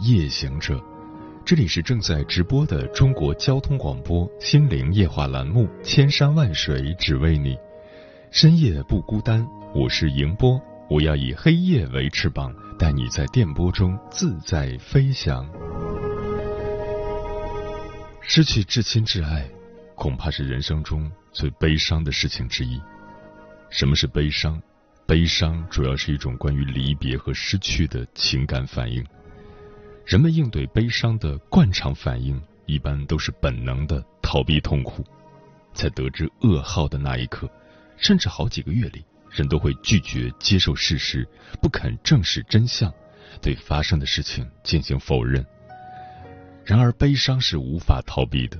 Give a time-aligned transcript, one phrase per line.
[0.00, 0.80] 夜行者，
[1.44, 7.54] 这里是正在直播的中国交通广播心灵夜话栏目《千山万水只为你》，
[8.30, 15.48] 深夜不孤单，我是迎波，我要以黑夜为翅膀，带你在电波中自在飞翔。
[18.20, 19.48] 失去至亲至爱，
[19.96, 22.80] 恐怕是人生中最悲伤的事情之一。
[23.68, 24.62] 什么是悲伤？
[25.06, 29.04] 悲伤主要是一种关于离别和失去的情感反应。
[30.08, 35.04] 人们应对悲伤的惯常反应，一般都是本能的逃避痛苦。
[35.74, 37.46] 在得知噩耗的那一刻，
[37.98, 41.28] 甚至好几个月里，人都会拒绝接受事实，
[41.60, 42.90] 不肯正视真相，
[43.42, 45.44] 对发生的事情进行否认。
[46.64, 48.58] 然而，悲伤是无法逃避的。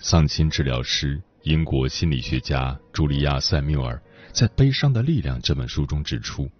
[0.00, 4.02] 丧亲治疗师、英国心理学家茱莉亚·塞缪尔。
[4.32, 6.50] 在《悲伤的力量》这本书中指出，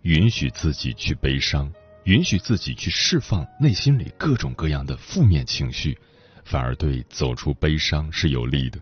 [0.00, 1.70] 允许自己去悲伤，
[2.04, 5.98] 允许自己去释放内心里各种各样的负面情绪，
[6.44, 8.78] 反而对走出悲伤是有利的。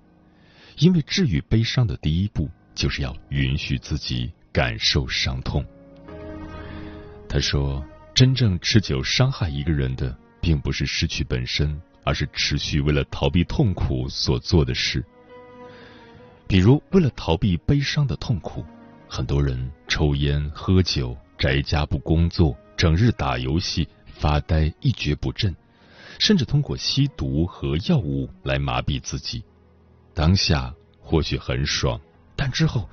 [0.79, 5.65] 因为治愈悲伤的第一步，就是要允许自己感受伤痛。
[7.29, 15.05] 他说：“真正持久伤害一个人的，并不是失去本身，而是持续为了逃避痛苦所做的事。”
[16.49, 18.65] 比如，为了逃避悲伤的痛苦，
[19.09, 25.55] 很多人抽烟、喝酒、宅家不工作，整日打游戏、发呆、一蹶不振，
[26.19, 29.41] 甚至通过吸毒和药物来麻痹自己。
[30.13, 32.01] 当下或许很爽，
[32.35, 32.91] 但之后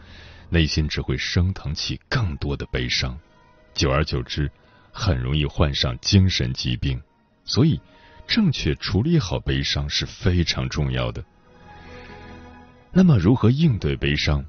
[0.48, 3.18] 内心只会升腾起更多的悲伤，
[3.74, 4.48] 久而久之，
[4.92, 7.02] 很容易患上精神疾病。
[7.44, 7.82] 所以，
[8.28, 11.26] 正确处理好悲伤是非常重要的。
[12.92, 14.46] 那么，如何应对悲伤？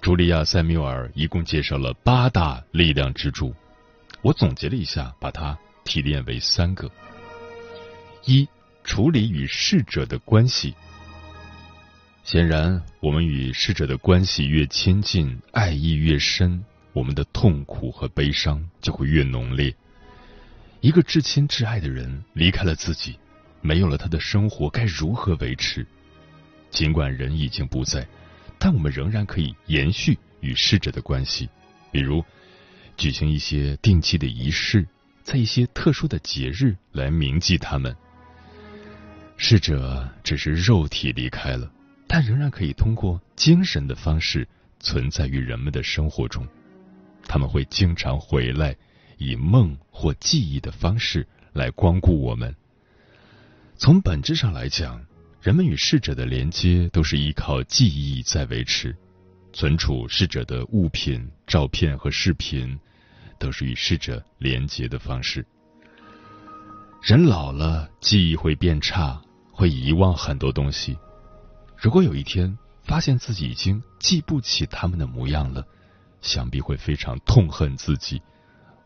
[0.00, 3.54] 茱莉亚·塞缪尔一共介绍了八大力量支柱，
[4.22, 6.90] 我总结了一下，把它提炼为三个：
[8.24, 8.48] 一、
[8.84, 10.74] 处理与逝者的关系。
[12.22, 19.74] 显然，我们与逝者的关系越亲近，爱意越深，我们的痛苦和悲伤就会越浓烈。
[20.80, 23.18] 一个至亲至爱的人离开了自己，
[23.60, 25.84] 没有了他的生活，该如何维持？
[26.70, 28.06] 尽管人已经不在，
[28.56, 31.48] 但我们仍然可以延续与逝者的关系，
[31.90, 32.24] 比如
[33.02, 34.86] 举行一些定期的仪式，
[35.24, 37.96] 在一些特殊的节日来铭记他们。
[39.36, 41.68] 逝者只是肉体离开了，
[42.06, 44.46] 但仍然可以通过精神的方式
[44.78, 46.46] 存在于人们的生活中。
[47.24, 48.76] 他们会经常回来，
[49.18, 52.54] 以梦或记忆的方式来光顾我们。
[53.76, 55.04] 从本质上来讲。
[55.40, 58.96] 人们与逝者的连接都是依靠记忆在维持，
[59.52, 62.78] 存储逝者的物品、照片和视频，
[63.42, 65.44] 都是与逝者连接的方式。
[67.02, 69.20] 人老了，记忆会变差，
[69.50, 70.96] 会遗忘很多东西。
[71.76, 75.66] 如果有一天发现自己已经记不起他们的模样了，
[76.20, 78.22] 想必会非常痛恨自己，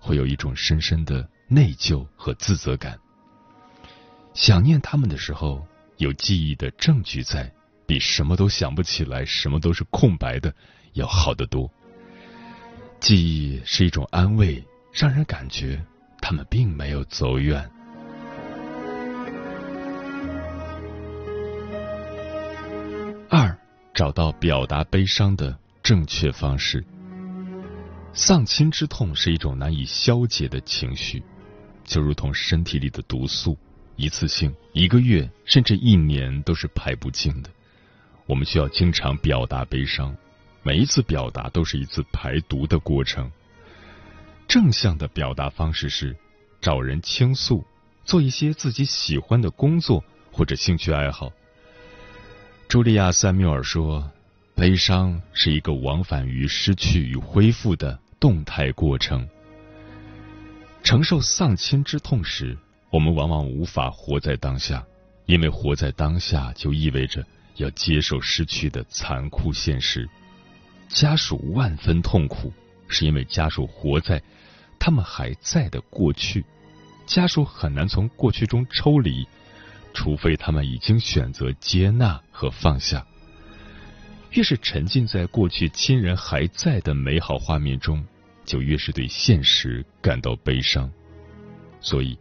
[0.01, 2.99] 会有一种深深的内疚和自责感。
[4.33, 5.67] 想念他们的时候。
[5.99, 7.51] 有记忆的证据在，
[7.87, 10.55] 比什么都想不起来、什么都是空白的
[10.93, 11.73] 要好得多。
[12.99, 15.81] 记忆是一种安慰，让人感觉
[16.21, 17.71] 他们并没有走远。
[23.29, 23.57] 二，
[23.95, 26.85] 找到表达悲伤的正确方式。
[28.13, 31.23] 丧亲之痛是一种难以消解的情绪，
[31.85, 33.57] 就如同身体里的毒素。
[33.95, 37.51] 一次性一个月甚至一年都是排不尽的，
[38.27, 40.15] 我们需要经常表达悲伤，
[40.67, 43.31] 每一次表达都是一次排毒的过程。
[44.49, 46.17] 正向的表达方式是
[46.61, 47.65] 找人倾诉，
[48.05, 50.03] 做一些自己喜欢的工作
[50.33, 51.31] 或者兴趣爱好。
[52.69, 54.11] 茱莉亚·塞缪尔说
[54.57, 59.25] ：“悲伤是一个往返于失去与恢复的动态过程。
[60.83, 62.59] 承受丧亲之痛时。”
[62.91, 64.85] 我们往往无法活在当下，
[65.27, 67.25] 因为活在当下就意味着
[67.57, 70.09] 要接受失去的残酷现实。
[70.89, 72.53] 家属万分痛苦，
[72.89, 74.23] 是因为家属活在
[74.79, 76.45] 他们还在的过去，
[77.07, 79.27] 家属很难从过去中抽离，
[79.93, 83.05] 除非他们已经选择接纳和放下。
[84.31, 88.05] 越是沉浸在过去亲人还在的美好画面中，
[88.45, 90.91] 就越是对现实感到悲伤。
[91.81, 92.19] 所以，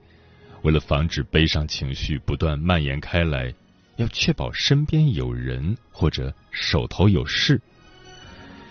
[0.62, 3.54] 为了防止悲伤情绪不断蔓延开来，
[3.98, 7.62] 要确保身边有人或者手头有事。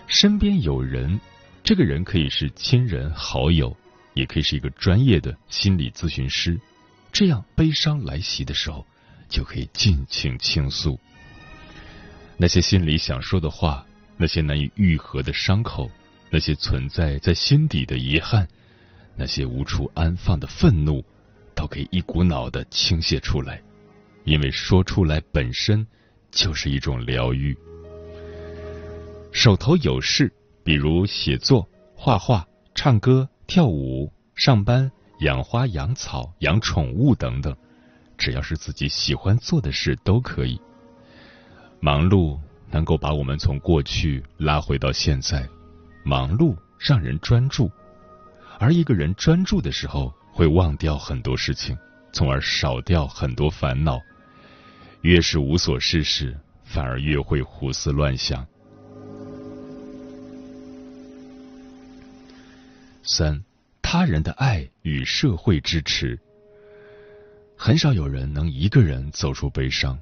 [0.07, 1.19] 身边有人，
[1.63, 3.75] 这个人可以是亲人好友，
[4.13, 6.59] 也可以是一个专业的心理咨询师。
[7.11, 8.85] 这样，悲伤来袭的时候，
[9.29, 10.99] 就可以尽情倾诉。
[12.37, 13.85] 那些心里想说的话，
[14.17, 15.89] 那些难以愈合的伤口，
[16.29, 18.47] 那些存在在心底的遗憾，
[19.15, 21.03] 那些无处安放的愤怒，
[21.55, 23.61] 都可以一股脑的倾泻出来，
[24.23, 25.85] 因为说出来本身
[26.29, 27.57] 就是一种疗愈。
[29.35, 30.33] 手头有事，
[30.63, 34.89] 比如写作、画画、唱歌、跳舞、上班、
[35.19, 37.53] 养花、养草、养宠物等等，
[38.17, 40.57] 只要是自己喜欢做的事都可以。
[41.81, 42.39] 忙碌
[42.71, 45.45] 能够把我们从过去拉回到现在，
[46.05, 47.69] 忙碌让人专注，
[48.57, 51.77] 而一个人专注的时候会忘掉很多事情，
[52.13, 53.99] 从而少掉很多烦恼。
[55.01, 58.47] 越是无所事事，反而越会胡思乱想。
[63.07, 63.43] 三，
[63.83, 66.19] 他人的爱与社会支持，
[67.55, 69.97] 很少有人能一个人走出悲伤，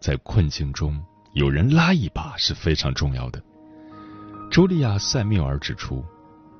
[0.00, 1.00] 在困境中。
[1.32, 3.40] 有人拉一把是非常重要的。
[4.50, 6.04] 茱莉亚·塞缪尔指出，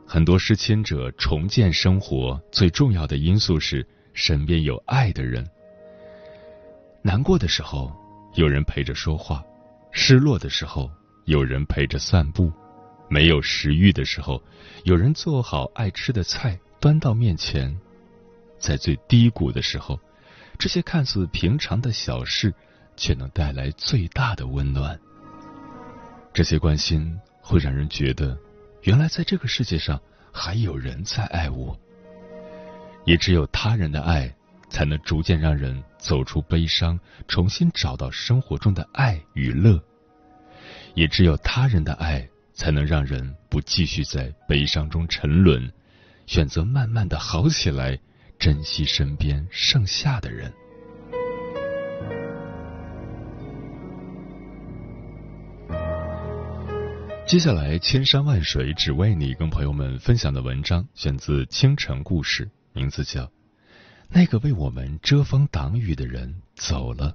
[0.07, 3.85] 很多失亲者重建生活最重要的因素是
[4.15, 5.45] 身边有爱的人。
[7.03, 7.93] 难过的时候，
[8.35, 9.43] 有人陪着说话；
[9.91, 10.89] 失落的时候，
[11.25, 12.49] 有人陪着散步；
[13.11, 14.43] 没有食欲的时候，
[14.85, 17.77] 有人做好爱吃的菜端到面前；
[18.59, 20.01] 在最低谷的时候，
[20.59, 22.55] 这些看似平常的小事。
[22.97, 25.01] 却能带来最大的温暖。
[26.35, 28.37] 这些关心会让人觉得，
[28.83, 29.99] 原来在这个世界上
[30.31, 31.75] 还有人在爱我。
[33.07, 34.31] 也只有他人的爱，
[34.69, 39.83] 才能逐渐让人走出悲伤，重新找到生活中的爱与乐。
[40.93, 42.29] 也只有他人的爱，
[42.61, 45.73] 才能让人不继续在悲伤中沉沦，
[46.27, 47.99] 选择慢慢的好起来，
[48.39, 50.53] 珍惜身边剩下的人。
[57.27, 63.23] 接下来，千山万水只为你，跟朋友们分享的文章选自《清晨故事》，名字叫
[64.11, 67.13] 《那个为我们遮风挡雨的人走了》。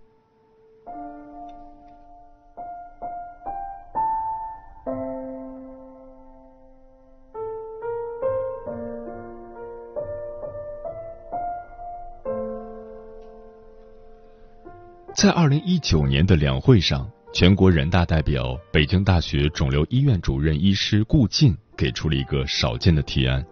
[15.26, 17.10] 在二零一九年的两会上。
[17.34, 23.44] 全国人大代表、北京大学肿瘤医院主任医师顾进给出了一个少见的提案，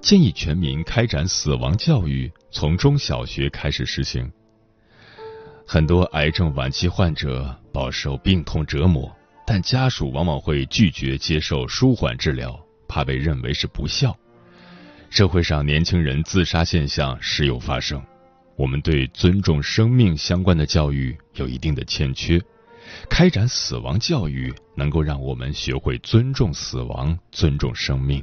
[0.00, 4.30] 建议全民开展死亡教育，从中小学开始实行。
[5.66, 9.12] 很多癌症晚期患者饱受病痛折磨，
[9.44, 14.16] 但家属往往会拒绝接受舒缓治疗，怕被认为是不孝。
[15.10, 18.00] 社会上年轻人自杀现象时有发生，
[18.56, 22.40] 我们对尊重生命相关的教育有一定的欠缺。
[23.08, 28.22] 开展死亡教育，能够让我们学会尊重死亡、尊重生命。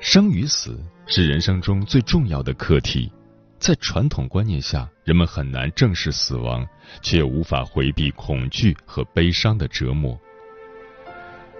[0.00, 3.12] 生与死是人生中最重要的课题，
[3.58, 6.66] 在传统观念下，人们很难正视死亡，
[7.02, 10.18] 却无法回避恐惧和悲伤的折磨。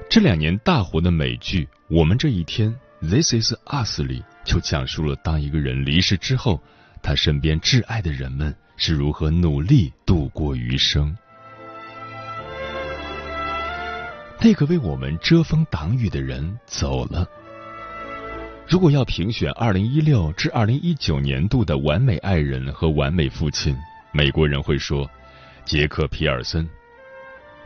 [0.09, 2.71] 这两年大火的美剧《我们这一天》
[3.09, 6.63] （This Is Us） 里，就讲述了当一个人离世之后，
[7.03, 8.55] 他身边挚爱的人们。
[8.77, 11.17] 是如何努力度过余生？
[14.41, 17.25] 那个为我们遮风挡雨的人走了。
[18.67, 23.77] 如果要评选二零一六至二零一九年度的完美爱人和完美父亲，
[24.11, 25.09] 美国人会说
[25.65, 26.69] 杰克·皮尔森。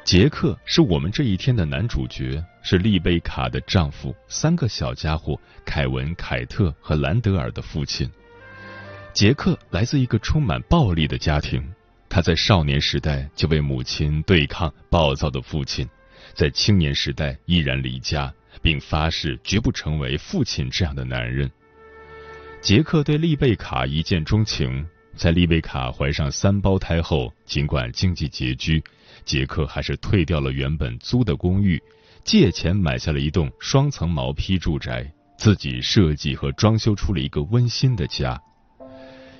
[0.09, 8.11] 杰克是我们这一天的男主角，是丽贝卡的丈夫，三个小家伙凯文、凯特和兰德尔的父亲。
[9.13, 11.63] 杰克来自一个充满暴力的家庭，
[12.09, 15.87] 他在少年时代就为母亲对抗暴躁的父亲，
[16.33, 21.51] 在青年时代毅然离家，并发誓绝不成为父亲这样的男人。
[22.63, 28.83] 杰克对丽贝卡一见钟情，在丽贝卡怀上三胞胎后，尽管经济拮据，
[29.29, 31.79] 杰克还是退掉了原本租的公寓，
[32.25, 35.07] 借钱买下了一栋双层毛坯住宅，
[35.37, 38.41] 自己设计和装修出了一个温馨的家。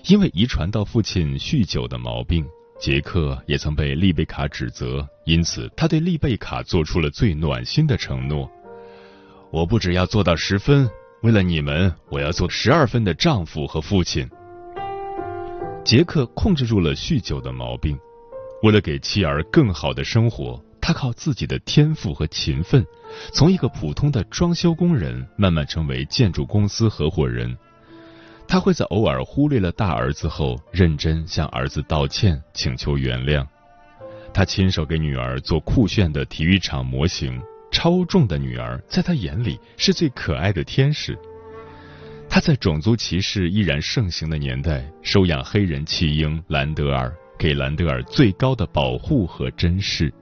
[0.05, 2.45] 因为遗传到父亲酗酒的毛病，
[2.79, 8.47] 杰克也曾被丽贝卡指责，因此他对丽贝卡做出了最暖心的承诺
[9.51, 10.87] ：“我不只要做到十分，
[11.23, 14.29] 为了你们，我要做十二分的丈夫和父亲。”
[15.83, 17.99] 杰克控制住了酗酒的毛病，
[18.63, 22.85] 为了给妻儿更好的生活，他靠自己的天赋和勤奋，
[23.33, 27.57] 从一个普通的装修工人慢慢成为建筑公司合伙人。
[28.49, 33.47] 他会在偶尔忽略了大儿子后，认真向儿子道歉，请求原谅。
[34.33, 41.19] 他亲手给女儿做酷炫的体育场模型，超重的女儿在他眼里是最可爱的天使。
[42.29, 50.13] 他在种族歧视依然盛行的年代，收养黑人弃婴兰德尔，给兰德尔最高的保护和珍视。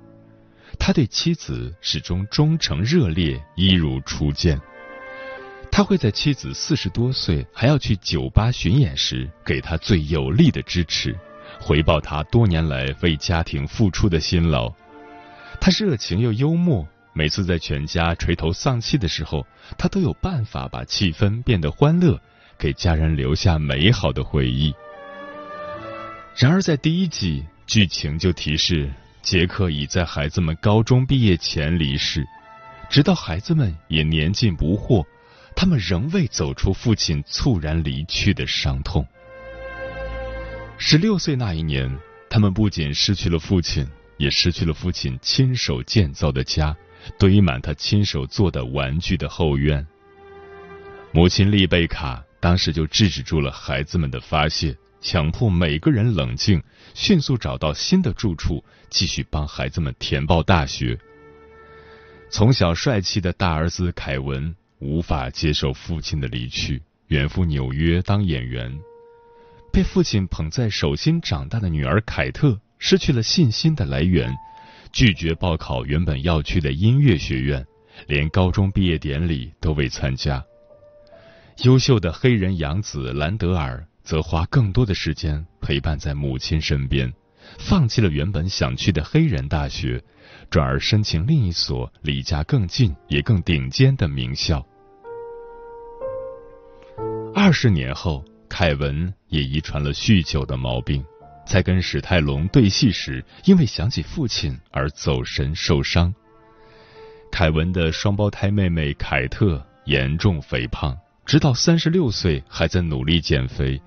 [0.78, 4.60] 他对妻子始终忠诚热烈，一如初见。
[5.72, 11.14] 他会在妻子四十多岁还要去酒吧巡演时，给她最有力的支持，
[11.60, 14.72] 回报他多年来为家庭付出的辛劳。
[15.60, 19.46] 他热情又幽默，每次在全家垂头丧气的时候，
[19.76, 22.18] 他都有办法把气氛变得欢乐，
[22.58, 24.74] 给家人留下美好的回忆。
[26.38, 32.26] 然而，在第一季剧情就提示，杰克已在孩子们高中毕业前离世，
[32.90, 35.02] 直到孩子们也年近不惑。
[35.54, 39.06] 他们仍未走出父亲猝然离去的伤痛。
[40.76, 41.90] 十六岁那一年，
[42.28, 43.88] 他们不仅失去了父亲，
[44.18, 46.76] 也失去了父亲亲手建造的家，
[47.18, 49.86] 堆满他亲手做的玩具的后院。
[51.12, 54.76] 母亲丽贝卡当时就制止住了孩子们的发泄，
[55.06, 56.60] 强迫每个人冷静，
[56.92, 60.98] 迅速找到新的住处，继续帮孩子们填报大学。
[62.28, 64.52] 从小帅气的大儿子凯文。
[64.78, 68.78] 无法接受父亲的离去，远赴纽约当演员。
[69.72, 74.36] 被父亲捧在手心长大的女儿凯特失去了信心的来源，
[74.92, 77.64] 拒绝报考原本要去的音乐学院，
[78.06, 80.44] 连高中毕业典礼都未参加。
[81.62, 87.12] 优秀的黑人养子兰德尔则花更多的时间陪伴在母亲身边，
[87.58, 90.02] 放弃了原本想去的黑人大学。
[90.48, 94.64] 转而申请另一所离家更近也更顶尖的名校。
[97.34, 101.04] 二十年后，凯文也遗传了酗酒的毛病，
[101.44, 106.14] 在跟史泰龙对戏时，因为想起父亲而走神受伤。
[107.32, 113.80] 凯文的双胞胎妹妹凯特严重肥胖，直到三十六岁还在努力减肥，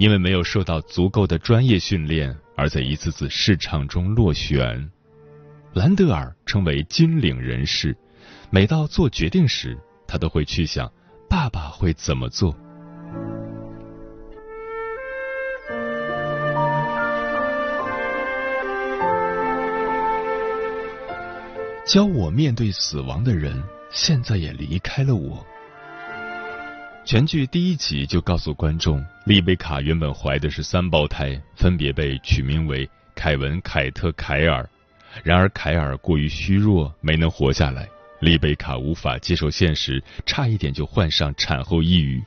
[0.00, 4.90] 因为没有受到足够的专业训练，而在一次次试场中落选。
[5.74, 7.94] 兰德尔成为金领人士，
[8.48, 9.76] 每到做决定时，
[10.08, 10.90] 他都会去想
[11.28, 12.56] 爸爸会怎么做。
[21.84, 25.46] 教我面对死亡的人，现在也离开了我。
[27.10, 34.64] 全剧第一集就告诉观众，丽贝卡原本怀的是三胞胎，分别被取名为凯文、凯特、凯尔。
[35.24, 37.88] 然而凯尔过于虚弱，没能活下来。
[38.20, 42.22] 丽贝卡无法接受现实，差一点就患上产后抑郁。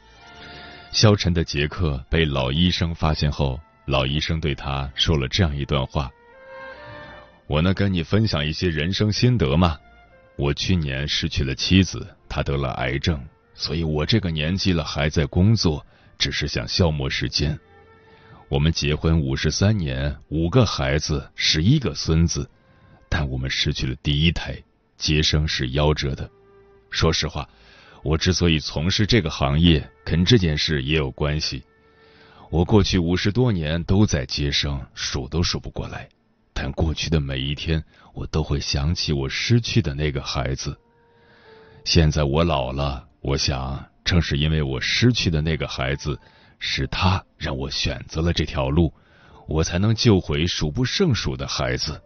[0.91, 6.11] 消沉的杰克被老医生发现后，老医生对他说了这样一段话
[7.47, 9.77] ：“我能跟你分享一些人生心得吗？
[10.35, 13.17] 我去年失去了妻子，她得了癌症，
[13.55, 15.86] 所以我这个年纪了还在工作，
[16.17, 17.60] 只是想消磨时间。
[18.50, 22.50] 我们结婚五十三年，五个孩子，十一个孙子。”
[23.10, 24.57] 但我们失去了第一胎，
[24.98, 26.27] 接生是夭折的。
[26.89, 27.48] 说实话，
[28.01, 31.63] 我之所以从事这个行业，跟这件事也有关系。
[32.50, 36.10] 我过去五十多年都在接生，数都数不过来。
[36.53, 37.83] 但过去的每一天，
[38.13, 40.75] 我都会想起我失去的那个孩子。
[41.83, 46.19] 现在我老了，我想，正是因为我失去的那个孩子，
[46.59, 48.93] 是他让我选择了这条路，
[49.47, 52.01] 我才能救回数不胜数的孩子。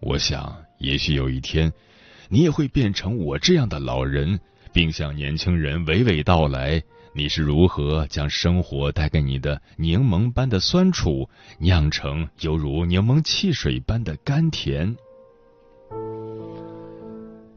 [0.00, 1.70] 我想，也许有一天，
[2.30, 4.40] 你也会变成我这样的老人，
[4.72, 11.28] 并向年轻人娓娓道来你是如何将生活带给你的柠檬般的酸楚
[11.58, 14.96] 酿成犹如柠檬汽水般的甘甜。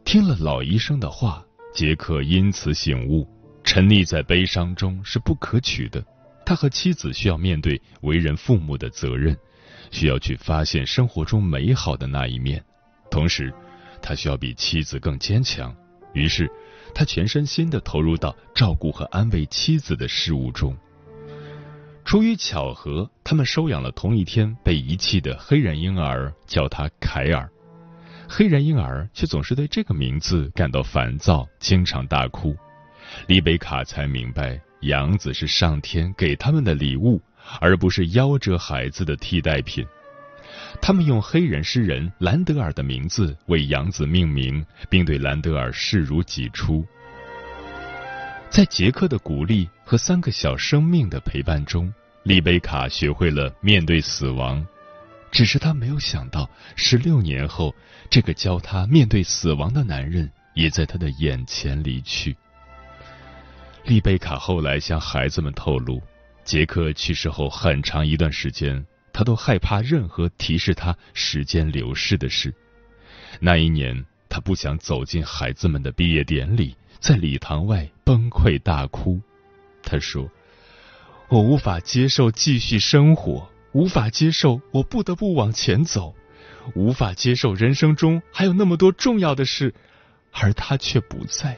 [0.04, 3.28] 听了老医生的话，杰克因此醒悟：
[3.64, 6.04] 沉溺在悲伤中是不可取的。
[6.46, 9.38] 他和妻子需要面对为人父母的责任。
[9.90, 12.64] 需要去发现生活中美好的那一面，
[13.10, 13.54] 同时，
[14.02, 15.76] 他需要比妻子更坚强，
[16.14, 16.50] 于是
[16.96, 20.78] 他全身心的投入到照顾和安慰妻子的事务中。
[22.06, 27.50] 出于巧合，他们收养了同一天被遗弃的黑人婴儿，叫他凯尔。
[28.34, 32.56] 黑人婴儿却总是对这个名字感到烦躁，经常大哭。
[33.28, 37.22] 丽贝卡才明白，养子是上天给他们的礼物，
[37.60, 39.86] 而不是夭折孩子的替代品。
[40.82, 46.86] 他们用黑人诗人兰德尔的名字为养子命名，并对兰德尔视如己出。
[48.50, 54.66] 在杰克的鼓励和三个小生命的陪伴中，丽贝卡学会了面对死亡。
[55.32, 57.74] 只是她没有想到，十六年后，
[58.10, 62.36] 这个教她面对死亡的男人也在她的眼前离去。
[63.86, 66.02] 丽贝卡后来向孩子们透露，
[66.44, 72.54] 杰克去世后很长一段时间，她都害怕任何提示她时间流逝的事。
[73.40, 76.76] 那一年，她不想走进孩子们的毕业典礼。
[77.00, 79.20] 在礼堂外崩溃大哭，
[79.82, 80.30] 他说
[81.30, 86.14] ：“我无法接受继续生活，无法接受我不得不往前走，
[86.76, 89.74] 无法接受人生中还有那么多重要的事，
[90.32, 91.58] 而他却不在。”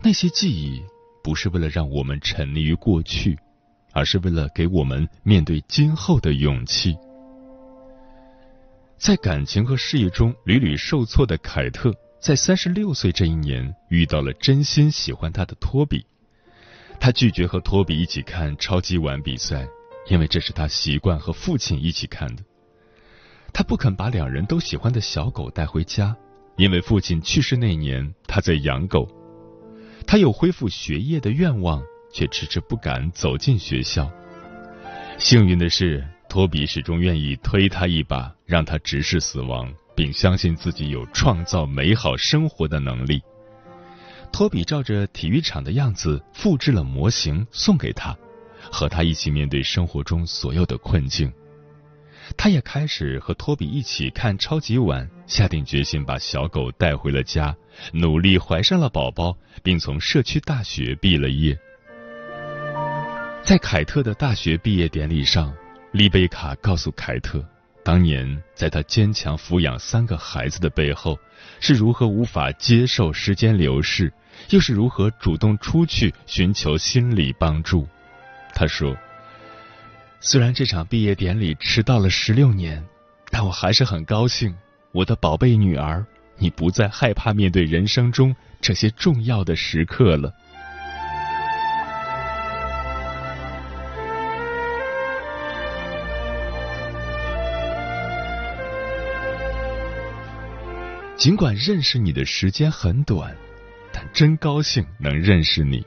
[0.00, 0.80] 那些记忆
[1.24, 3.36] 不是为了让我们沉溺于过去，
[3.92, 6.96] 而是为了给我们面对今后的勇气。
[8.96, 16.06] 在感情和事业中屡屡受挫的凯特，在三十六岁这一年遇到了真心喜欢他的托比。
[17.00, 19.66] 他拒绝和托比一起看超级碗比赛，
[20.08, 22.42] 因为这是他习惯和父亲一起看的。
[23.52, 26.16] 他不肯把两人都喜欢的小狗带回家，
[26.56, 29.08] 因为父亲去世那年他在养狗。
[30.06, 34.10] 他有恢复学业的愿望，却迟迟不敢走进学校。
[35.18, 36.04] 幸运的是。
[36.30, 43.22] 托比始终愿意推他一把，让他直视死亡，并相信自己有创造美好生活的能力。
[44.32, 48.16] 托比照着体育场的样子复制了模型，送给他，
[48.70, 51.32] 和他一起面对生活中所有的困境。
[52.36, 57.56] 他也开始和托比一起看超级碗，下定决心把小狗带回了家，
[57.92, 61.58] 努力怀上了宝宝，并从社区大学毕了业。
[63.42, 65.54] 在凯特的大学毕业典礼上。
[65.92, 67.42] 丽贝卡告诉凯特，
[67.88, 71.18] 当年在他坚强抚养三个孩子的背后，
[71.58, 74.12] 是如何无法接受时间流逝，
[74.50, 77.88] 又是如何主动出去寻求心理帮助。
[78.52, 78.94] 他说
[80.20, 82.84] ：“虽然这场毕业典礼迟到了十六年，
[83.30, 84.54] 但我还是很高兴，
[84.92, 86.04] 我的宝贝女儿，
[86.36, 90.30] 你不再害怕面对人生中这些重要的时刻了。”
[101.18, 103.36] 尽管认识你的时间很短，
[103.92, 105.84] 但真高兴能认识你。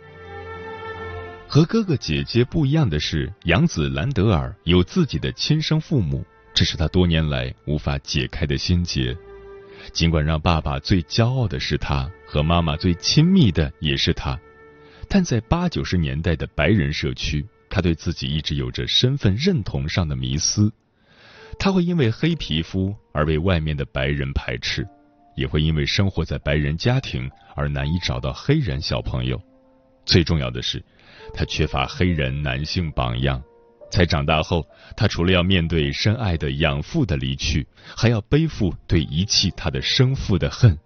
[1.48, 9.16] 和哥哥姐姐不一样的是，养子兰德尔有自己的亲生父母，这是他多年来无法解开的心结。
[9.94, 14.38] 尽管让爸爸最骄傲的是他，和妈妈最亲密的也是他，
[15.08, 20.70] 但在八九十年代的白人社区，他对自己一直有着身份认同上的迷思。
[21.58, 24.86] 他会因为黑皮肤而被外面的白人排斥。
[25.36, 29.42] 也会因为生活在白人家庭而难以找到黑人小朋友。
[30.06, 30.84] 最重要的是，
[31.34, 33.42] 他缺乏黑人男性榜样。
[33.92, 34.66] 在长大后，
[34.96, 40.78] 他除了要面对深爱的养父的离去，还要背负对遗弃他的生父的恨。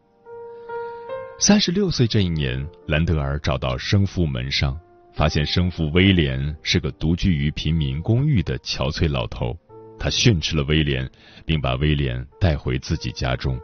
[1.39, 4.79] 三十六岁这一年，兰德尔找到生父门上，
[5.13, 9.55] 发现生父威廉是个独居于贫民公寓的憔悴老头。
[9.99, 11.09] 他训斥了威廉，
[11.45, 13.59] 并把威廉带回自己家中。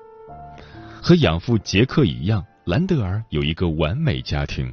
[1.01, 4.71] 和养父杰克一样，兰德尔有一个完美家庭，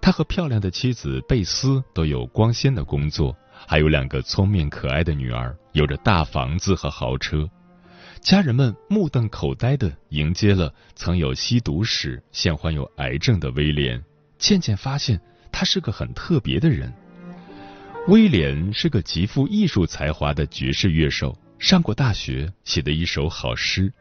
[0.00, 7.50] 他和漂亮的妻子贝斯都有光鲜的工作，还有两个聪明可爱的女儿，有着大房子和豪车。
[8.20, 14.00] 家人们目瞪口呆的迎接了曾有吸毒史、现患有癌症的威廉，
[14.38, 16.92] 渐渐发现他是个很特别的人。
[18.06, 23.92] 威廉是个极富艺术才华的爵士乐手，上过大学，写的一首好诗。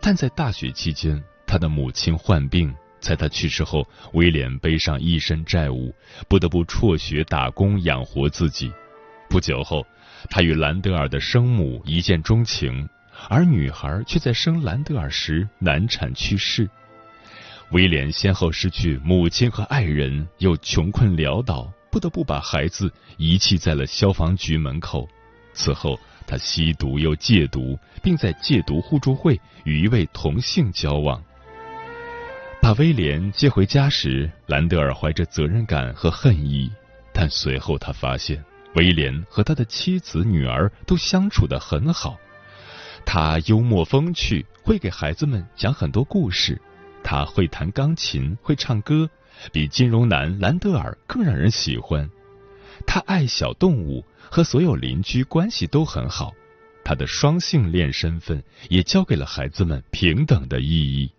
[0.00, 5.94] 但在大学期间，他的母亲患病，在他去世后，威廉背上一身债务，
[6.28, 8.72] 不得不辍学打工养活自己。
[9.28, 9.84] 不久后，
[10.30, 12.88] 他与兰德尔的生母一见钟情，
[13.28, 16.68] 而女孩却在生兰德尔时难产去世。
[17.72, 25.08] 威廉先后失去母亲和爱人，又穷困潦倒，不得不把孩子遗弃在了消防局门口。
[25.52, 31.22] 此后，他吸毒又戒毒，并在戒毒互助会与一位同性交往。
[32.60, 36.70] 把威廉接回家时，兰德尔怀着责任感和恨意，
[37.12, 42.18] 但随后他发现威廉和他的妻子、女儿都相处得很好。
[43.04, 46.60] 他幽默风趣，会给孩子们讲很多故事。
[47.04, 49.08] 他会弹钢琴，会唱歌，
[49.52, 52.10] 比金融男兰德尔更让人喜欢。
[52.84, 56.32] 他爱小动物，和所有邻居关系都很好。
[56.84, 61.10] 他的双性恋身份也教给了孩子们平等的意义。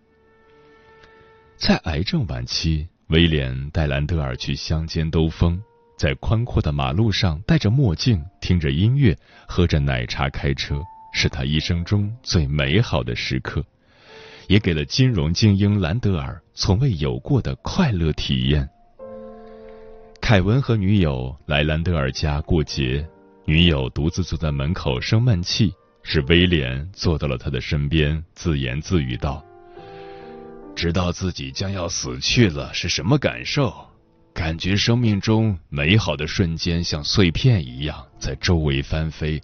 [1.58, 5.60] 在癌症晚期，威廉带兰德尔去乡间兜风，
[5.98, 9.14] 在宽阔的马路上戴着墨镜，听着音乐，
[9.46, 10.80] 喝着奶茶开车，
[11.12, 13.62] 是他一生中最美好的时刻，
[14.46, 18.66] 也给了金融精英兰德尔从未有过的快乐体验。
[20.20, 23.06] 凯文和女友来兰德尔家过节，
[23.46, 29.42] 女友独自坐在门口生闷气，是威廉坐到了他的身边，自言自语道。
[30.76, 33.74] 知道自己将要死去了是什么感受？
[34.34, 39.42] 感觉生命中美好的瞬间像碎片一样在周围翻飞，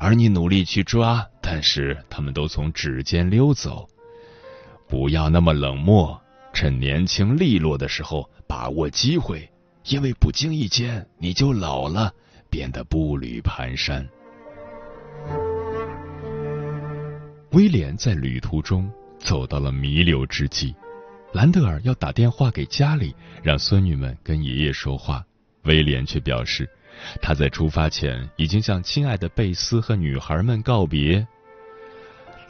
[0.00, 3.88] 而你努力去抓，但是他们都从指尖溜走。
[4.88, 6.20] 不要那么冷漠，
[6.52, 9.48] 趁年轻利落的时候把握机会，
[9.86, 12.12] 因为不经意间你就老了，
[12.50, 14.06] 变得步履蹒跚。
[17.52, 18.90] 威廉在旅途中。
[19.20, 20.74] 走到了弥留之际，
[21.32, 25.24] 兰德尔要打电话给家里，让孙女们跟爷爷说话。
[25.62, 26.68] 威廉却表示，
[27.22, 31.26] 他在出发前已经向亲爱的贝斯和女孩们告别。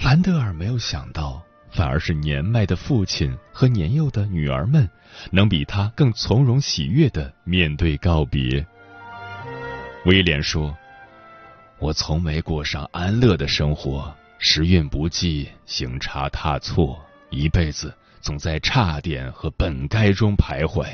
[0.00, 1.40] 兰德尔没有想到，
[1.74, 4.88] 反而是年迈的父亲和年幼的女儿们，
[5.32, 8.64] 能比他更从容喜悦的面对告别。
[10.06, 10.76] 威廉说
[11.80, 20.86] ：“我从没过上安乐的生活。”时运不济，行差踏错，一辈子总在差点和本该中徘徊。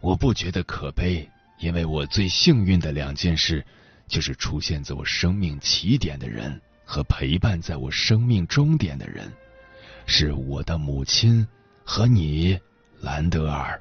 [0.00, 1.26] 我不觉得可悲，
[1.58, 3.64] 因为我最幸运的两件事，
[4.06, 9.32] 就是出现在我生命起点的人和陪伴在我生命终点的人，
[10.06, 11.46] 是我的母亲
[11.84, 12.58] 和你，
[13.00, 13.80] 兰德尔。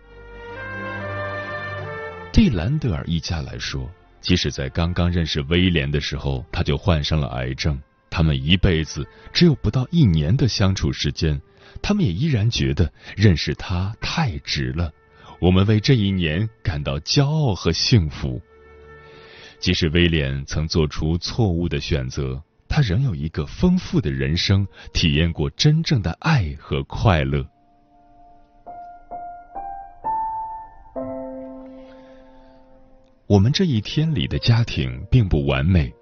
[2.31, 3.89] 对兰德尔一家来说，
[4.21, 7.79] 即使在刚刚认识威廉的时候，他就患上了癌症。
[8.09, 11.39] 他们一辈子只有不到一年的相处时间，
[11.81, 14.91] 他们也依然觉得认识他太值了。
[15.39, 18.41] 我们为这一年感到骄傲和幸福。
[19.59, 22.41] 即使威廉曾做出错误的选择，
[22.75, 27.45] 他仍有一个丰富的人生，体验过真正的爱和快乐。
[33.27, 35.93] 我们这一天里的家庭并不完美，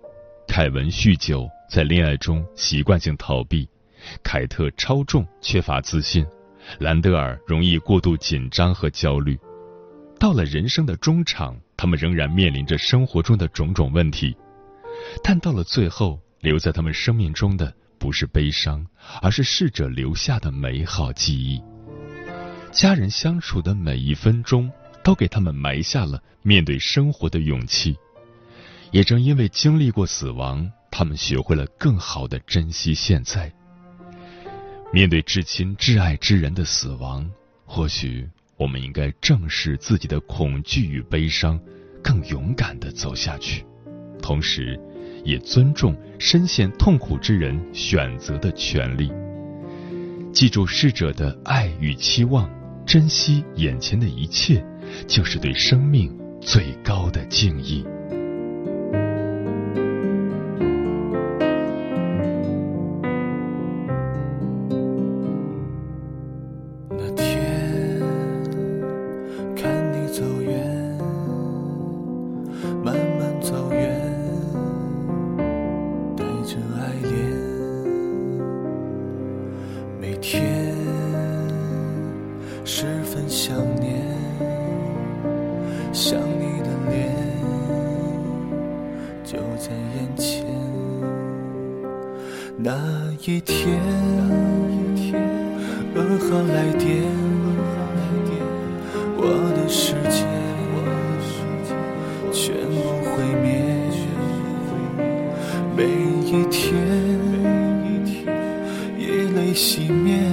[0.47, 1.45] 凯文酗酒。
[1.69, 3.67] 在恋爱中习惯性逃避，
[4.23, 6.25] 凯特超重缺乏自信，
[6.79, 9.37] 兰德尔容易过度紧张和焦虑。
[10.17, 14.33] 到了人生的中场，他们仍然面临着生活中的种种问题，
[15.21, 18.85] 但到了最后，留在他们生命中的不是悲伤，
[19.21, 21.61] 而是逝者留下的美好记忆。
[22.71, 24.69] 家人相处的每一分钟，
[25.03, 27.95] 都给他们埋下了面对生活的勇气。
[28.91, 30.69] 也正因为经历过死亡。
[30.93, 33.49] 他们学会了更好的珍惜现在。
[34.91, 37.31] 面对至亲至爱之人的死亡，
[37.65, 41.57] 或许我们应该正视自己的恐惧与悲伤，
[42.03, 43.65] 更勇敢的走下去，
[44.21, 44.77] 同时，
[45.23, 49.11] 也尊重深陷痛苦之人选择的权利。
[50.33, 52.49] 记住逝者的爱与期望，
[52.85, 54.63] 珍惜眼前的一切，
[55.07, 57.85] 就是对生命最高的敬意。
[92.57, 92.71] 那
[93.25, 93.79] 一天，
[95.95, 97.03] 噩耗来电，
[99.17, 99.23] 我
[99.55, 100.25] 的世界
[102.31, 103.49] 全部毁灭。
[105.75, 105.83] 每
[106.25, 106.73] 一天，
[108.97, 109.01] 一
[109.35, 110.30] 泪熄灭。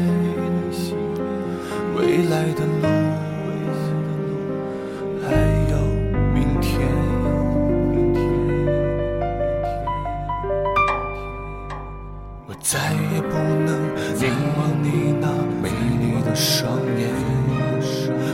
[16.39, 17.11] 双眼，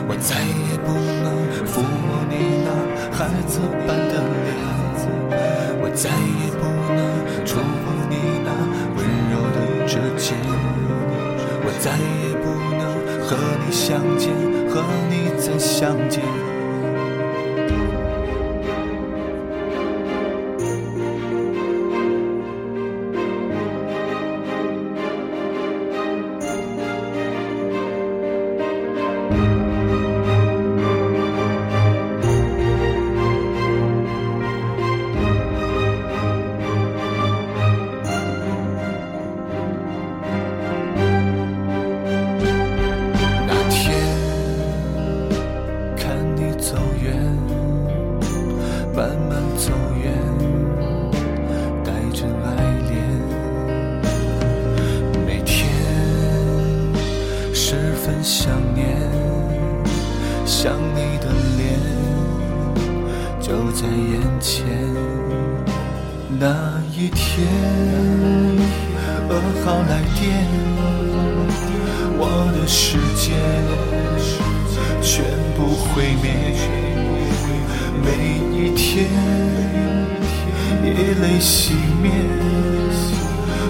[0.06, 0.92] 我再也不
[1.24, 1.26] 能
[1.64, 2.68] 抚摸你那
[3.10, 4.52] 孩子般的脸，
[5.80, 6.62] 我再也不
[6.92, 7.00] 能
[7.46, 8.12] 触碰你
[8.44, 8.52] 那
[8.94, 9.00] 温
[9.32, 10.36] 柔的指尖，
[11.64, 12.44] 我再也不
[12.76, 12.84] 能
[13.26, 13.30] 和
[13.64, 14.34] 你相见，
[14.68, 16.43] 和你再相见。
[69.64, 70.22] 好来电，
[72.18, 72.22] 我
[72.54, 73.32] 的世界
[75.02, 75.24] 全
[75.56, 76.24] 部毁灭。
[78.04, 78.06] 每
[78.54, 79.08] 一天，
[80.84, 80.88] 夜
[81.20, 82.10] 泪熄灭，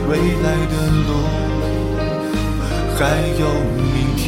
[0.09, 0.75] 未来的
[1.07, 1.09] 路
[2.97, 3.01] 还
[3.39, 3.43] 有
[3.77, 3.85] 明
[4.17, 4.23] 天。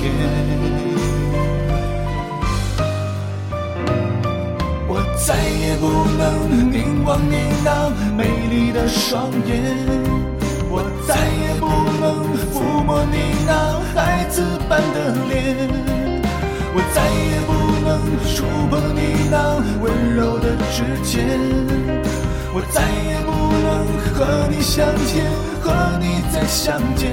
[4.89, 5.85] 我再也不
[6.17, 6.23] 能
[6.71, 7.69] 凝望你那
[8.17, 10.36] 美丽的双眼。
[10.77, 11.65] 我再也不
[12.03, 12.05] 能
[12.53, 15.57] 抚摸你那孩子般的脸，
[16.77, 17.89] 我再也不能
[18.37, 19.85] 触碰你那温
[20.15, 21.41] 柔的指尖，
[22.53, 23.33] 我再也不
[23.65, 25.25] 能和你相见，
[25.63, 27.09] 和你再相见，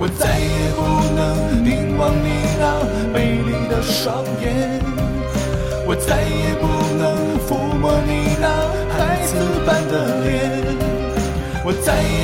[0.00, 0.82] 我再也不
[1.14, 2.26] 能凝望你
[2.58, 2.62] 那
[3.14, 4.82] 美丽的双眼，
[5.86, 6.66] 我再也不
[6.98, 8.44] 能抚摸你那。
[8.92, 9.30] 孩子
[9.64, 10.34] 般的脸，
[11.64, 12.21] 我再也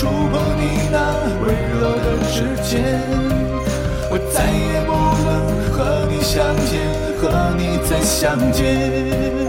[0.00, 0.96] 触碰你那
[1.44, 2.98] 温柔的指尖，
[4.10, 4.90] 我再也不
[5.26, 5.28] 能
[5.70, 6.80] 和你相见，
[7.20, 9.39] 和你再相见。